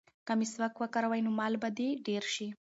[0.27, 2.47] که مسواک وکاروې نو مال به دې ډېر شي.